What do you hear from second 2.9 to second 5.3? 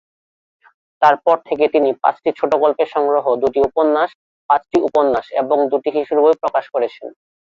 সংগ্রহ, দুটি উপন্যাস, পাঁচটি উপন্যাস